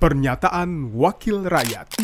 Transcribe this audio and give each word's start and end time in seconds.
Pernyataan 0.00 0.96
Wakil 0.96 1.44
Rakyat 1.44 2.00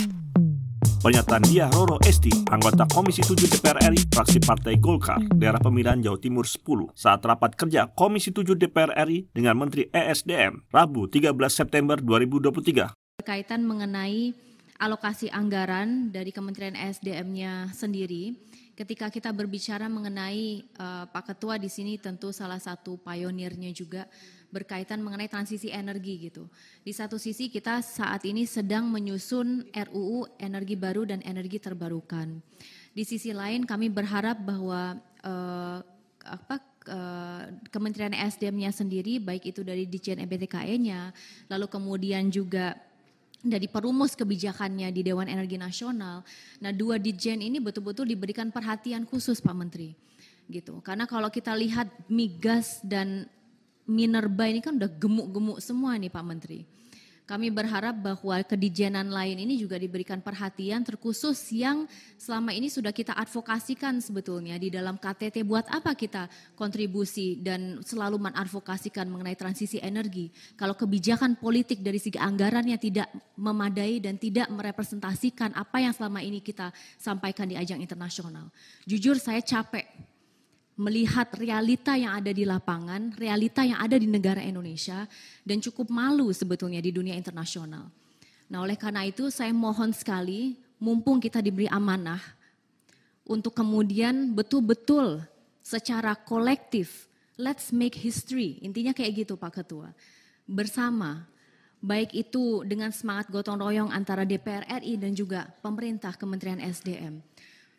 Pernyataan 1.00 1.41
dia 1.48 1.64
Roro 1.72 1.96
Esti, 2.04 2.29
anggota 2.53 2.84
Komisi 2.93 3.25
7 3.25 3.48
DPR 3.48 3.80
RI, 3.88 4.12
fraksi 4.12 4.37
Partai 4.37 4.77
Golkar, 4.77 5.16
daerah 5.32 5.57
pemilihan 5.57 6.04
Jawa 6.04 6.21
Timur 6.21 6.45
10, 6.45 6.93
saat 6.93 7.24
rapat 7.24 7.56
kerja 7.56 7.88
Komisi 7.96 8.37
7 8.37 8.53
DPR 8.53 8.93
RI 9.01 9.32
dengan 9.32 9.57
Menteri 9.57 9.89
ESDM, 9.89 10.68
Rabu 10.68 11.09
13 11.09 11.32
September 11.48 11.96
2023. 11.96 12.93
Berkaitan 13.17 13.64
mengenai 13.64 14.36
alokasi 14.77 15.32
anggaran 15.32 16.12
dari 16.12 16.32
Kementerian 16.32 16.76
ESDM-nya 16.76 17.72
sendiri, 17.72 18.36
ketika 18.76 19.08
kita 19.08 19.32
berbicara 19.32 19.88
mengenai 19.88 20.68
uh, 20.76 21.08
Pak 21.08 21.32
Ketua 21.32 21.56
di 21.56 21.72
sini 21.72 21.96
tentu 21.96 22.29
salah 22.30 22.61
satu 22.61 23.00
pionirnya 23.00 23.72
juga 23.72 24.04
berkaitan 24.52 25.02
mengenai 25.02 25.26
transisi 25.29 25.72
energi 25.72 26.31
gitu. 26.31 26.46
Di 26.84 26.93
satu 26.93 27.17
sisi 27.17 27.48
kita 27.50 27.82
saat 27.82 28.22
ini 28.29 28.44
sedang 28.44 28.86
menyusun 28.89 29.68
RUU 29.72 30.29
energi 30.39 30.76
baru 30.79 31.08
dan 31.08 31.20
energi 31.25 31.58
terbarukan. 31.58 32.39
Di 32.97 33.05
sisi 33.05 33.33
lain 33.33 33.69
kami 33.69 33.92
berharap 33.92 34.41
bahwa 34.41 34.97
uh, 35.25 35.78
apa 36.27 36.56
uh, 36.89 37.45
Kementerian 37.70 38.14
SDM-nya 38.14 38.72
sendiri 38.72 39.19
baik 39.20 39.53
itu 39.53 39.61
dari 39.61 39.84
Dijen 39.86 40.22
EBTKE-nya 40.22 41.12
lalu 41.50 41.67
kemudian 41.69 42.33
juga 42.33 42.75
dari 43.42 43.69
perumus 43.69 44.17
kebijakannya 44.17 44.89
di 44.91 45.00
Dewan 45.05 45.28
Energi 45.28 45.61
Nasional. 45.61 46.25
Nah, 46.61 46.72
dua 46.72 46.97
Dijen 46.97 47.41
ini 47.45 47.61
betul-betul 47.61 48.09
diberikan 48.09 48.48
perhatian 48.48 49.05
khusus 49.05 49.39
Pak 49.42 49.56
Menteri. 49.56 49.92
Gitu. 50.47 50.78
Karena 50.81 51.05
kalau 51.05 51.28
kita 51.28 51.53
lihat 51.53 51.91
migas 52.06 52.78
dan 52.86 53.27
Minerba 53.86 54.50
ini 54.50 54.59
kan 54.59 54.75
udah 54.75 54.91
gemuk-gemuk 54.98 55.59
semua 55.62 55.95
nih 55.95 56.11
Pak 56.11 56.25
Menteri. 56.27 56.67
Kami 57.27 57.51
berharap 57.51 57.98
bahwa 57.98 58.39
kedijenan 58.47 59.11
lain 59.11 59.42
ini 59.42 59.59
juga 59.59 59.75
diberikan 59.75 60.23
perhatian 60.23 60.87
terkhusus 60.87 61.34
yang 61.51 61.91
selama 62.14 62.55
ini 62.55 62.70
sudah 62.70 62.95
kita 62.95 63.19
advokasikan 63.19 63.98
sebetulnya 63.98 64.55
di 64.62 64.70
dalam 64.70 64.95
KTT 64.95 65.42
buat 65.42 65.67
apa 65.67 65.98
kita 65.98 66.31
kontribusi 66.55 67.42
dan 67.42 67.83
selalu 67.83 68.23
mengadvokasikan 68.31 69.11
mengenai 69.11 69.34
transisi 69.34 69.83
energi. 69.83 70.31
Kalau 70.55 70.78
kebijakan 70.78 71.34
politik 71.34 71.83
dari 71.83 71.98
segi 71.98 72.14
anggarannya 72.14 72.78
tidak 72.78 73.11
memadai 73.34 73.98
dan 73.98 74.23
tidak 74.23 74.47
merepresentasikan 74.47 75.51
apa 75.58 75.83
yang 75.83 75.91
selama 75.91 76.23
ini 76.23 76.39
kita 76.39 76.70
sampaikan 76.95 77.51
di 77.51 77.58
ajang 77.58 77.83
internasional. 77.83 78.55
Jujur 78.86 79.19
saya 79.19 79.42
capek 79.42 80.14
melihat 80.77 81.33
realita 81.41 81.97
yang 81.97 82.21
ada 82.21 82.29
di 82.29 82.45
lapangan, 82.45 83.17
realita 83.17 83.65
yang 83.65 83.81
ada 83.81 83.97
di 83.97 84.05
negara 84.05 84.45
Indonesia, 84.45 85.09
dan 85.41 85.59
cukup 85.65 85.89
malu 85.89 86.29
sebetulnya 86.37 86.85
di 86.85 86.93
dunia 86.93 87.17
internasional. 87.17 87.89
Nah, 88.47 88.59
oleh 88.61 88.77
karena 88.77 89.09
itu, 89.09 89.33
saya 89.33 89.51
mohon 89.57 89.91
sekali, 89.97 90.61
mumpung 90.77 91.17
kita 91.17 91.41
diberi 91.41 91.67
amanah, 91.73 92.21
untuk 93.27 93.57
kemudian 93.57 94.37
betul-betul 94.37 95.25
secara 95.65 96.15
kolektif, 96.15 97.09
let's 97.41 97.75
make 97.75 97.97
history. 97.97 98.61
Intinya 98.63 98.95
kayak 98.95 99.27
gitu, 99.27 99.35
Pak 99.35 99.65
Ketua. 99.65 99.91
Bersama, 100.47 101.27
baik 101.81 102.15
itu 102.15 102.63
dengan 102.69 102.93
semangat 102.95 103.33
gotong 103.33 103.59
royong 103.59 103.91
antara 103.91 104.23
DPR 104.23 104.63
RI 104.79 104.95
dan 105.01 105.17
juga 105.17 105.51
pemerintah 105.65 106.15
Kementerian 106.15 106.63
SDM 106.63 107.19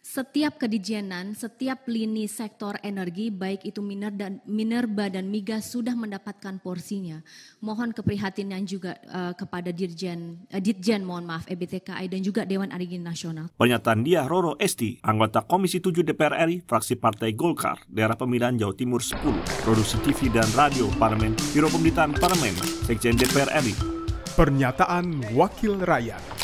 setiap 0.08 0.56
kedijenan, 0.56 1.36
setiap 1.36 1.84
lini 1.92 2.32
sektor 2.32 2.80
energi, 2.80 3.28
baik 3.28 3.68
itu 3.68 3.84
miner 3.84 4.16
dan, 4.16 4.40
minerba 4.48 5.12
dan 5.12 5.28
migas 5.28 5.68
sudah 5.68 5.92
mendapatkan 6.00 6.64
porsinya. 6.64 7.20
Mohon 7.60 7.92
keprihatinan 7.92 8.64
juga 8.64 8.96
uh, 9.12 9.36
kepada 9.36 9.76
Dirjen, 9.76 10.48
uh, 10.48 10.64
Dirjen 10.64 11.04
mohon 11.04 11.28
maaf 11.28 11.44
EBTKI 11.52 12.08
dan 12.08 12.24
juga 12.24 12.48
Dewan 12.48 12.72
Energi 12.72 12.96
Nasional. 12.96 13.52
Pernyataan 13.60 14.08
dia 14.08 14.24
Roro 14.24 14.56
Esti, 14.56 14.96
anggota 15.04 15.44
Komisi 15.44 15.84
7 15.84 16.08
DPR 16.08 16.40
RI, 16.48 16.64
fraksi 16.64 16.96
Partai 16.96 17.36
Golkar, 17.36 17.84
daerah 17.92 18.16
pemilihan 18.16 18.56
Jawa 18.56 18.74
Timur 18.80 19.04
10, 19.04 19.20
produksi 19.68 20.00
TV 20.08 20.32
dan 20.32 20.48
radio 20.56 20.88
Parlemen, 20.96 21.36
Biro 21.52 21.68
Pemberitaan 21.68 22.16
Parlemen, 22.16 22.56
Sekjen 22.88 23.20
DPR 23.20 23.52
RI. 23.60 23.76
Pernyataan 24.38 25.34
Wakil 25.34 25.82
Rakyat. 25.82 26.37